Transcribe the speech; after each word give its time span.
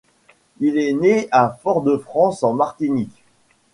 Il 0.61 0.79
est 0.79 0.93
né 0.93 1.27
à 1.29 1.51
Fort-de-France 1.61 2.41
en 2.41 2.53
Martinique. 2.55 3.23